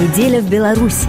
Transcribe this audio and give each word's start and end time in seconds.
Неделя 0.00 0.40
в 0.40 0.48
Беларуси. 0.48 1.08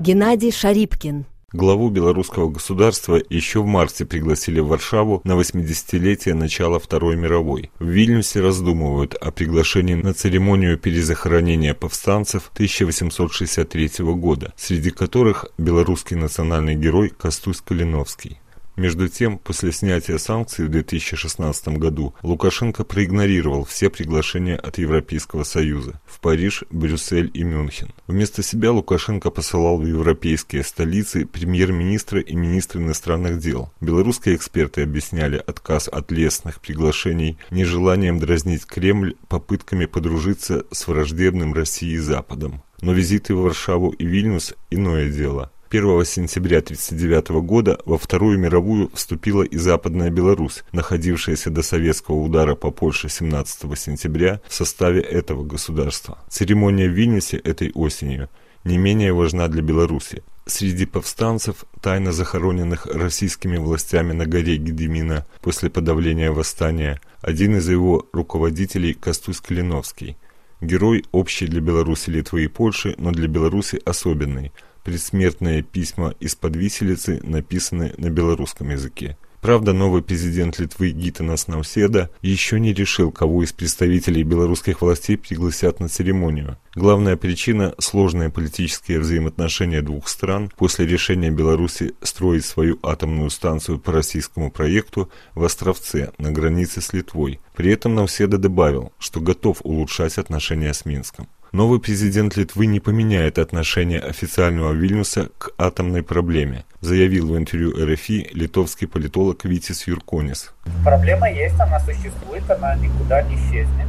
Геннадий 0.00 0.50
Шарипкин. 0.50 1.26
Главу 1.52 1.90
белорусского 1.90 2.48
государства 2.48 3.20
еще 3.28 3.60
в 3.60 3.66
марте 3.66 4.06
пригласили 4.06 4.60
в 4.60 4.68
Варшаву 4.68 5.20
на 5.24 5.32
80-летие 5.32 6.32
начала 6.32 6.78
Второй 6.78 7.16
мировой. 7.16 7.70
В 7.78 7.84
Вильнюсе 7.84 8.40
раздумывают 8.40 9.14
о 9.14 9.30
приглашении 9.30 9.92
на 9.92 10.14
церемонию 10.14 10.78
перезахоронения 10.78 11.74
повстанцев 11.74 12.50
1863 12.54 13.90
года, 14.14 14.54
среди 14.56 14.88
которых 14.88 15.50
белорусский 15.58 16.16
национальный 16.16 16.76
герой 16.76 17.10
Костусь 17.10 17.60
Калиновский. 17.60 18.38
Между 18.78 19.08
тем, 19.08 19.38
после 19.38 19.72
снятия 19.72 20.18
санкций 20.18 20.66
в 20.66 20.68
2016 20.68 21.78
году 21.78 22.14
Лукашенко 22.22 22.84
проигнорировал 22.84 23.64
все 23.64 23.90
приглашения 23.90 24.54
от 24.56 24.78
Европейского 24.78 25.42
Союза 25.42 26.00
в 26.06 26.20
Париж, 26.20 26.62
Брюссель 26.70 27.28
и 27.34 27.42
Мюнхен. 27.42 27.92
Вместо 28.06 28.44
себя 28.44 28.70
Лукашенко 28.70 29.32
посылал 29.32 29.78
в 29.78 29.84
европейские 29.84 30.62
столицы 30.62 31.26
премьер-министра 31.26 32.20
и 32.20 32.36
министра 32.36 32.80
иностранных 32.80 33.40
дел. 33.40 33.72
Белорусские 33.80 34.36
эксперты 34.36 34.82
объясняли 34.82 35.42
отказ 35.44 35.88
от 35.88 36.12
лестных 36.12 36.60
приглашений 36.60 37.36
нежеланием 37.50 38.20
дразнить 38.20 38.64
Кремль 38.64 39.16
попытками 39.26 39.86
подружиться 39.86 40.66
с 40.70 40.86
враждебным 40.86 41.52
Россией 41.52 41.98
Западом. 41.98 42.62
Но 42.80 42.92
визиты 42.92 43.34
в 43.34 43.40
Варшаву 43.40 43.90
и 43.90 44.06
Вильнюс– 44.06 44.54
иное 44.70 45.10
дело. 45.10 45.50
1 45.70 46.04
сентября 46.06 46.58
1939 46.58 47.44
года 47.44 47.78
во 47.84 47.98
Вторую 47.98 48.38
мировую 48.38 48.90
вступила 48.94 49.42
и 49.42 49.58
Западная 49.58 50.08
Беларусь, 50.08 50.64
находившаяся 50.72 51.50
до 51.50 51.62
советского 51.62 52.16
удара 52.16 52.54
по 52.54 52.70
Польше 52.70 53.10
17 53.10 53.78
сентября 53.78 54.40
в 54.48 54.54
составе 54.54 55.02
этого 55.02 55.44
государства. 55.44 56.16
Церемония 56.30 56.88
в 56.88 56.92
Вильнюсе 56.92 57.36
этой 57.36 57.70
осенью 57.72 58.30
не 58.64 58.78
менее 58.78 59.12
важна 59.12 59.48
для 59.48 59.60
Беларуси. 59.60 60.22
Среди 60.46 60.86
повстанцев, 60.86 61.66
тайно 61.82 62.12
захороненных 62.12 62.86
российскими 62.86 63.58
властями 63.58 64.14
на 64.14 64.24
горе 64.24 64.56
Гедемина 64.56 65.26
после 65.42 65.68
подавления 65.68 66.30
восстания, 66.30 66.98
один 67.20 67.56
из 67.56 67.68
его 67.68 68.06
руководителей 68.14 68.94
Костусь 68.94 69.40
Калиновский. 69.40 70.16
Герой 70.62 71.04
общий 71.12 71.46
для 71.46 71.60
Беларуси, 71.60 72.08
Литвы 72.08 72.44
и 72.44 72.48
Польши, 72.48 72.94
но 72.96 73.12
для 73.12 73.28
Беларуси 73.28 73.82
особенный– 73.84 74.50
Предсмертные 74.88 75.60
письма 75.60 76.14
из-под 76.18 76.56
виселицы 76.56 77.20
написаны 77.22 77.92
на 77.98 78.08
белорусском 78.08 78.70
языке. 78.70 79.18
Правда, 79.42 79.74
новый 79.74 80.00
президент 80.00 80.58
Литвы 80.58 80.92
Гитанас 80.92 81.46
Науседа 81.46 82.10
еще 82.22 82.58
не 82.58 82.72
решил, 82.72 83.12
кого 83.12 83.42
из 83.42 83.52
представителей 83.52 84.22
белорусских 84.22 84.80
властей 84.80 85.18
пригласят 85.18 85.78
на 85.80 85.90
церемонию. 85.90 86.56
Главная 86.74 87.18
причина– 87.18 87.74
сложные 87.78 88.30
политические 88.30 89.00
взаимоотношения 89.00 89.82
двух 89.82 90.08
стран 90.08 90.50
после 90.56 90.86
решения 90.86 91.30
Беларуси 91.30 91.94
строить 92.00 92.46
свою 92.46 92.78
атомную 92.82 93.28
станцию 93.28 93.78
по 93.78 93.92
российскому 93.92 94.50
проекту 94.50 95.10
в 95.34 95.44
Островце 95.44 96.12
на 96.16 96.32
границе 96.32 96.80
с 96.80 96.94
Литвой. 96.94 97.40
При 97.54 97.70
этом 97.70 97.94
Науседа 97.94 98.38
добавил, 98.38 98.92
что 98.98 99.20
готов 99.20 99.58
улучшать 99.64 100.16
отношения 100.16 100.72
с 100.72 100.86
Минском. 100.86 101.28
Новый 101.52 101.80
президент 101.80 102.36
Литвы 102.36 102.66
не 102.66 102.78
поменяет 102.78 103.38
отношение 103.38 104.00
официального 104.00 104.72
Вильнюса 104.72 105.30
к 105.38 105.50
атомной 105.56 106.02
проблеме, 106.02 106.66
заявил 106.82 107.32
в 107.32 107.38
интервью 107.38 107.72
РФИ 107.72 108.32
литовский 108.34 108.86
политолог 108.86 109.46
Витис 109.46 109.86
Юрконис. 109.86 110.52
Проблема 110.84 111.30
есть, 111.30 111.58
она 111.58 111.80
существует, 111.80 112.50
она 112.50 112.74
никуда 112.76 113.22
не 113.22 113.36
исчезнет. 113.36 113.86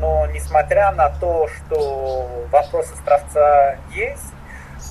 Но 0.00 0.26
несмотря 0.34 0.92
на 0.92 1.08
то, 1.08 1.48
что 1.48 2.46
вопрос 2.50 2.92
островца 2.92 3.78
есть, 3.94 4.34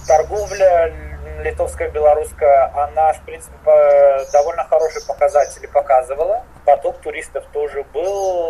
торговля 0.08 0.92
литовская, 1.44 1.92
белорусская, 1.92 2.72
она, 2.74 3.14
в 3.14 3.22
принципе, 3.26 3.56
довольно 4.34 4.64
хорошие 4.64 5.06
показатели 5.06 5.68
показывала. 5.68 6.44
Поток 6.66 7.02
туристов 7.02 7.44
тоже 7.54 7.84
был, 7.94 8.41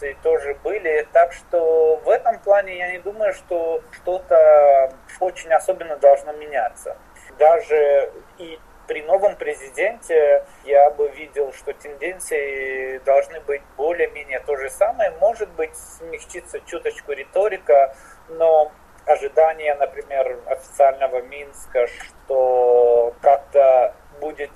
инвестиции 0.00 0.16
тоже 0.22 0.54
были. 0.62 1.06
Так 1.12 1.32
что 1.32 1.96
в 1.96 2.08
этом 2.08 2.38
плане 2.40 2.78
я 2.78 2.92
не 2.92 2.98
думаю, 2.98 3.32
что 3.34 3.82
что-то 3.92 4.92
очень 5.20 5.52
особенно 5.52 5.96
должно 5.96 6.32
меняться. 6.32 6.96
Даже 7.38 8.12
и 8.38 8.58
при 8.86 9.02
новом 9.02 9.36
президенте 9.36 10.44
я 10.64 10.90
бы 10.90 11.08
видел, 11.10 11.52
что 11.52 11.72
тенденции 11.72 12.98
должны 12.98 13.40
быть 13.40 13.62
более-менее 13.76 14.40
то 14.40 14.56
же 14.56 14.68
самое. 14.70 15.12
Может 15.20 15.48
быть, 15.50 15.76
смягчится 15.76 16.60
чуточку 16.60 17.12
риторика, 17.12 17.94
но 18.28 18.72
ожидания, 19.06 19.74
например, 19.76 20.38
официального 20.46 21.22
Минска, 21.22 21.86
что 21.86 23.14
как-то 23.22 23.94
будет 24.20 24.50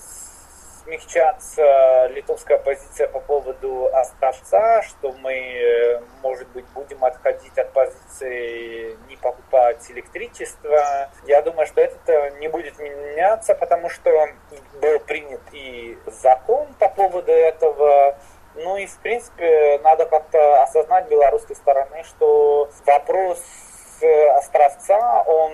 смягчаться 0.84 2.06
литовская 2.08 2.58
позиция 2.58 3.08
по 3.08 3.20
поводу 3.20 3.88
Островца, 3.94 4.82
что 4.82 5.12
мы, 5.12 6.02
может 6.22 6.48
быть, 6.48 6.66
будем 6.74 7.04
отходить 7.04 7.56
от 7.58 7.72
позиции 7.72 8.96
не 9.08 9.16
покупать 9.16 9.90
электричество. 9.90 11.10
Я 11.26 11.42
думаю, 11.42 11.66
что 11.66 11.80
это 11.80 12.30
не 12.38 12.48
будет 12.48 12.78
меняться, 12.78 13.54
потому 13.54 13.88
что 13.88 14.10
был 14.80 15.00
принят 15.00 15.42
и 15.52 15.98
закон 16.06 16.68
по 16.78 16.88
поводу 16.88 17.32
этого. 17.32 18.16
Ну 18.56 18.76
и, 18.76 18.86
в 18.86 18.98
принципе, 18.98 19.80
надо 19.82 20.06
как-то 20.06 20.62
осознать 20.62 21.08
белорусской 21.08 21.56
стороны, 21.56 22.04
что 22.04 22.68
вопрос 22.86 23.42
Островца, 24.36 25.22
он 25.22 25.52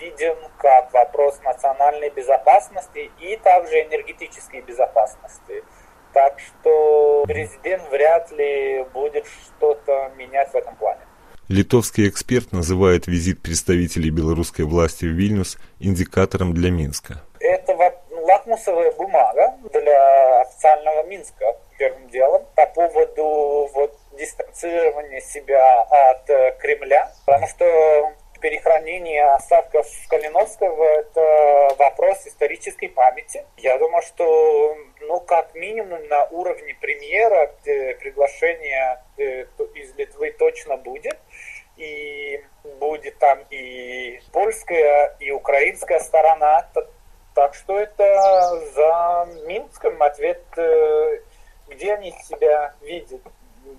виден 0.00 0.36
как 0.58 0.92
вопрос 0.92 1.40
национальной 1.44 2.10
безопасности 2.10 3.10
и 3.20 3.36
также 3.36 3.82
энергетической 3.82 4.60
безопасности. 4.60 5.64
Так 6.12 6.38
что 6.40 7.24
президент 7.26 7.88
вряд 7.90 8.30
ли 8.32 8.84
будет 8.92 9.26
что-то 9.26 10.10
менять 10.16 10.50
в 10.50 10.54
этом 10.54 10.76
плане. 10.76 11.00
Литовский 11.48 12.08
эксперт 12.08 12.52
называет 12.52 13.06
визит 13.06 13.42
представителей 13.42 14.10
белорусской 14.10 14.64
власти 14.64 15.04
в 15.04 15.08
Вильнюс 15.08 15.58
индикатором 15.80 16.54
для 16.54 16.70
Минска. 16.70 17.22
Это 17.40 17.76
лакмусовая 18.10 18.92
бумага 18.92 19.54
для 19.72 20.40
официального 20.42 21.02
Минска 21.04 21.44
первым 21.78 22.08
делом 22.10 22.42
по 22.54 22.66
поводу 22.66 23.68
вот 23.74 23.98
дистанцирования 24.22 25.20
себя 25.20 25.82
от 25.82 26.30
э, 26.30 26.56
Кремля, 26.60 27.10
потому 27.26 27.48
что 27.48 28.12
перехранение 28.40 29.24
осадков 29.32 29.86
Калиновского– 30.08 30.84
это 31.00 31.74
вопрос 31.78 32.26
исторической 32.26 32.88
памяти. 32.88 33.44
Я 33.56 33.78
думаю, 33.78 34.02
что, 34.02 34.76
ну, 35.00 35.20
как 35.20 35.54
минимум 35.54 36.06
на 36.08 36.24
уровне 36.26 36.76
премьера 36.80 37.52
приглашение 37.64 39.02
э, 39.16 39.46
из 39.74 39.94
Литвы 39.96 40.32
точно 40.32 40.76
будет. 40.76 41.18
И 41.76 42.44
будет 42.78 43.18
там 43.18 43.38
и 43.50 44.20
польская, 44.32 45.16
и 45.18 45.30
украинская 45.30 46.00
сторона. 46.00 46.68
Так 47.34 47.54
что 47.54 47.78
это 47.78 48.60
за 48.74 49.28
Минском 49.46 50.02
ответ, 50.02 50.42
э, 50.56 51.20
где 51.68 51.94
они 51.94 52.12
себя 52.28 52.74
видят. 52.82 53.22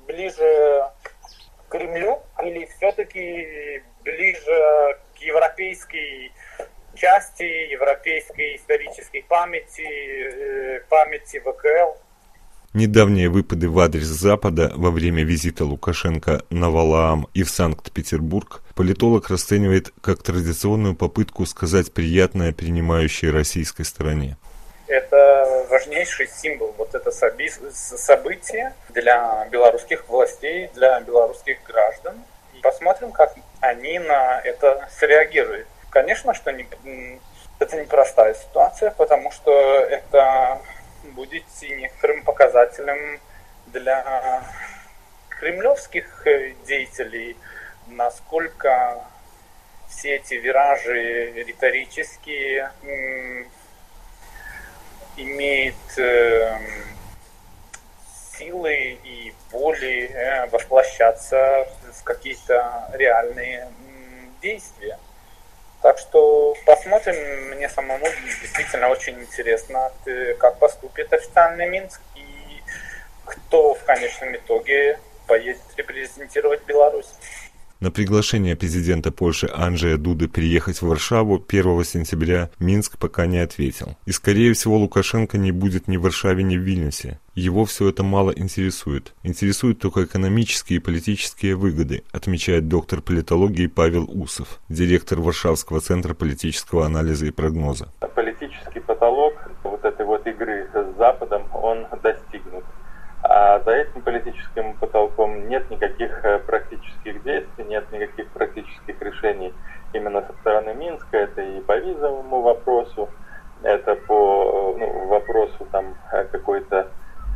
Ближе 0.08 0.84
к 1.04 1.72
Кремлю 1.72 2.22
или 2.44 2.68
все-таки 2.78 3.84
ближе 4.04 5.00
к 5.16 5.22
европейской 5.22 6.32
части, 6.96 7.72
европейской 7.72 8.56
исторической 8.56 9.24
памяти, 9.28 9.82
э, 9.82 10.80
памяти 10.90 11.40
ВКЛ. 11.40 12.00
Недавние 12.74 13.30
выпады 13.30 13.70
в 13.70 13.78
адрес 13.80 14.06
Запада 14.06 14.72
во 14.76 14.90
время 14.90 15.24
визита 15.24 15.64
Лукашенко 15.64 16.42
на 16.50 16.72
Валаам 16.72 17.28
и 17.36 17.44
в 17.44 17.50
Санкт-Петербург 17.52 18.64
политолог 18.74 19.30
расценивает 19.30 19.94
как 20.02 20.24
традиционную 20.24 20.96
попытку 20.96 21.46
сказать 21.46 21.94
приятное 21.94 22.52
принимающей 22.52 23.30
российской 23.30 23.84
стороне. 23.84 24.38
Это 24.94 25.66
важнейший 25.72 26.28
символ, 26.28 26.72
вот 26.78 26.94
это 26.94 27.10
событие 27.10 28.76
для 28.90 29.48
белорусских 29.50 30.08
властей, 30.08 30.70
для 30.76 31.00
белорусских 31.00 31.64
граждан. 31.64 32.24
Посмотрим, 32.62 33.12
как 33.12 33.34
они 33.60 33.98
на 33.98 34.40
это 34.42 34.88
среагируют. 34.96 35.68
Конечно, 35.90 36.36
что 36.36 36.52
не, 36.52 36.68
это 37.58 37.76
непростая 37.76 38.36
ситуация, 38.36 38.92
потому 38.92 39.32
что 39.32 39.52
это 39.80 40.62
будет 41.06 41.44
некоторым 41.64 42.24
показателем 42.24 43.20
для 43.66 44.44
кремлевских 45.40 46.24
деятелей, 46.68 47.36
насколько 47.88 49.04
все 49.90 50.18
эти 50.18 50.36
виражи 50.36 51.32
риторические 51.32 52.72
имеют 55.18 55.76
э, 55.98 56.58
силы 58.38 58.98
и 59.04 59.34
воли 59.52 60.10
э, 60.12 60.48
воплощаться 60.48 61.68
в 61.92 62.04
какие-то 62.04 62.90
реальные 62.94 63.68
действия. 64.42 64.98
Так 65.82 66.00
что 66.00 66.56
посмотрим, 66.66 67.16
мне 67.56 67.68
самому 67.68 68.06
действительно 68.26 68.88
очень 68.88 69.20
интересно, 69.20 69.92
как 70.40 70.58
поступит 70.58 71.12
официальный 71.12 71.68
Минск 71.68 72.00
и 72.16 72.62
кто 73.26 73.74
в 73.74 73.84
конечном 73.84 74.36
итоге 74.36 75.00
поедет 75.28 75.62
репрезентировать 75.76 76.64
Беларусь. 76.64 77.14
На 77.84 77.92
приглашение 77.92 78.56
президента 78.56 79.12
Польши 79.12 79.50
Анджея 79.54 79.98
Дуды 79.98 80.30
приехать 80.30 80.78
в 80.78 80.88
Варшаву 80.88 81.44
1 81.46 81.84
сентября 81.84 82.50
Минск 82.58 82.98
пока 82.98 83.26
не 83.26 83.40
ответил. 83.40 83.98
И 84.06 84.14
скорее 84.14 84.54
всего 84.54 84.78
Лукашенко 84.78 85.38
не 85.38 85.52
будет 85.52 85.90
ни 85.90 85.98
в 85.98 86.04
Варшаве, 86.04 86.44
ни 86.44 86.56
в 86.56 86.62
Вильнюсе. 86.62 87.20
Его 87.36 87.66
все 87.66 87.90
это 87.90 88.02
мало 88.02 88.32
интересует. 88.32 89.14
Интересуют 89.24 89.80
только 89.80 90.06
экономические 90.06 90.78
и 90.78 90.82
политические 90.82 91.58
выгоды, 91.58 92.04
отмечает 92.14 92.70
доктор 92.70 93.02
политологии 93.02 93.68
Павел 93.68 94.10
Усов, 94.10 94.62
директор 94.70 95.20
Варшавского 95.20 95.82
центра 95.82 96.14
политического 96.14 96.86
анализа 96.86 97.26
и 97.26 97.32
прогноза. 97.32 97.92
Политический 98.16 98.80
потолок 98.80 99.34
вот 99.66 99.84
этой 99.84 100.06
вот 100.06 100.26
игры 100.26 100.70
с 100.74 100.98
Западом, 100.98 101.44
он 101.54 101.86
достигнут. 102.02 102.23
А 103.24 103.60
за 103.62 103.72
этим 103.72 104.02
политическим 104.02 104.74
потолком 104.74 105.48
нет 105.48 105.70
никаких 105.72 106.26
э, 106.26 106.40
практических 106.40 107.24
действий, 107.24 107.64
нет 107.64 107.90
никаких 107.92 108.28
практических 108.32 109.02
решений 109.02 109.54
именно 109.94 110.22
со 110.22 110.34
стороны 110.34 110.74
Минска. 110.74 111.18
Это 111.18 111.42
и 111.42 111.62
по 111.62 111.78
визовому 111.78 112.42
вопросу, 112.42 113.10
это 113.62 113.96
по 113.96 114.76
ну, 114.78 115.08
вопросу 115.08 115.66
там 115.72 115.96
какой-то 116.34 116.90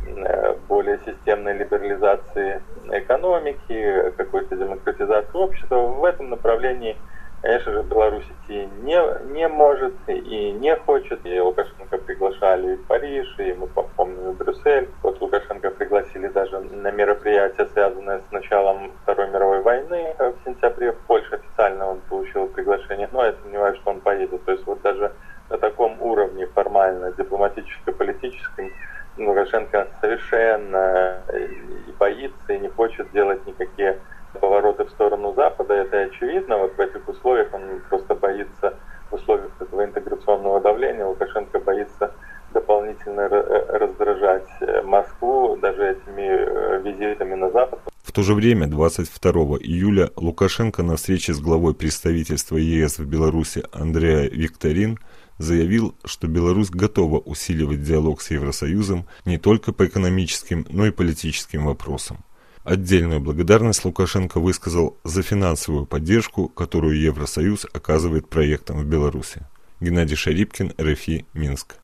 э, 0.06 0.54
более 0.68 0.98
системной 1.06 1.54
либерализации 1.54 2.62
экономики, 2.90 4.12
какой-то 4.18 4.56
демократизации 4.56 5.38
общества. 5.38 5.76
В 5.76 6.04
этом 6.04 6.28
направлении 6.28 6.98
Конечно 7.40 7.72
же, 7.72 7.82
Беларусь 7.84 8.24
идти 8.24 8.68
не, 8.82 9.00
не 9.32 9.46
может 9.46 9.94
и 10.08 10.50
не 10.52 10.74
хочет. 10.76 11.24
И 11.24 11.40
Лукашенко 11.40 11.98
приглашали 11.98 12.74
в 12.74 12.86
Париж, 12.86 13.32
и 13.38 13.52
мы 13.52 13.68
помним, 13.68 14.32
в 14.32 14.36
Брюссель. 14.36 14.88
Вот 15.02 15.20
Лукашенко 15.20 15.70
пригласили 15.70 16.26
даже 16.28 16.58
на 16.58 16.90
мероприятие, 16.90 17.68
связанное 17.72 18.20
с 18.28 18.32
началом 18.32 18.90
Второй 19.02 19.30
мировой 19.30 19.60
войны 19.62 20.14
в 20.18 20.34
сентябре. 20.44 20.92
В 20.92 20.98
Польше 21.06 21.36
официально 21.36 21.86
он 21.86 22.00
получил 22.08 22.48
приглашение, 22.48 23.08
но 23.12 23.24
я 23.24 23.34
сомневаюсь, 23.42 23.78
что 23.78 23.90
он 23.90 24.00
поедет. 24.00 24.44
То 24.44 24.52
есть 24.52 24.66
вот 24.66 24.82
даже 24.82 25.12
на 25.48 25.58
таком 25.58 26.02
уровне 26.02 26.46
формально, 26.46 27.12
дипломатическо-политическом, 27.12 28.70
Лукашенко 29.16 29.88
совершенно 30.00 31.22
и 31.32 31.92
боится, 31.98 32.52
и 32.52 32.58
не 32.58 32.68
хочет 32.68 33.10
делать 33.12 33.44
никакие 33.46 33.98
повороты 34.40 34.84
в 34.84 34.90
сторону 34.90 35.34
Запада, 35.34 35.74
это 35.74 36.00
очевидно. 36.00 36.58
Вот 36.58 36.76
в 36.76 36.80
этих 36.80 37.08
условиях 37.08 37.52
он 37.52 37.80
просто 37.88 38.14
боится, 38.14 38.74
в 39.10 39.14
условиях 39.14 39.50
этого 39.60 39.84
интеграционного 39.84 40.60
давления, 40.60 41.06
Лукашенко 41.06 41.58
боится 41.60 42.12
дополнительно 42.52 43.22
э, 43.22 43.78
раздражать 43.78 44.48
э, 44.60 44.82
Москву 44.82 45.56
даже 45.56 45.90
этими 45.90 46.28
э, 46.28 46.82
визитами 46.82 47.34
на 47.34 47.50
Запад. 47.50 47.80
В 48.02 48.12
то 48.12 48.22
же 48.22 48.34
время 48.34 48.66
22 48.66 49.32
июля 49.58 50.10
Лукашенко 50.16 50.82
на 50.82 50.96
встрече 50.96 51.34
с 51.34 51.40
главой 51.40 51.74
представительства 51.74 52.56
ЕС 52.56 52.98
в 52.98 53.06
Беларуси 53.06 53.62
Андреа 53.72 54.28
Викторин 54.30 54.98
заявил, 55.36 55.94
что 56.04 56.26
Беларусь 56.26 56.70
готова 56.70 57.18
усиливать 57.18 57.82
диалог 57.82 58.22
с 58.22 58.30
Евросоюзом 58.30 59.06
не 59.24 59.38
только 59.38 59.72
по 59.72 59.86
экономическим, 59.86 60.66
но 60.70 60.86
и 60.86 60.90
политическим 60.90 61.66
вопросам. 61.66 62.24
Отдельную 62.68 63.20
благодарность 63.20 63.82
Лукашенко 63.86 64.40
высказал 64.40 64.98
за 65.02 65.22
финансовую 65.22 65.86
поддержку, 65.86 66.48
которую 66.48 67.00
Евросоюз 67.00 67.64
оказывает 67.72 68.28
проектам 68.28 68.80
в 68.80 68.84
Беларуси. 68.84 69.46
Геннадий 69.80 70.16
Шарипкин, 70.16 70.74
РФИ, 70.78 71.24
Минск. 71.32 71.76